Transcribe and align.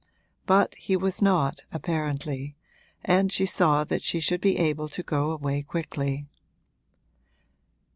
But 0.47 0.73
he 0.73 0.97
was 0.97 1.21
not, 1.21 1.61
apparently, 1.71 2.55
and 3.05 3.31
she 3.31 3.45
saw 3.45 3.83
that 3.83 4.01
she 4.01 4.19
should 4.19 4.41
be 4.41 4.57
able 4.57 4.89
to 4.89 5.03
go 5.03 5.29
away 5.29 5.61
quickly. 5.61 6.25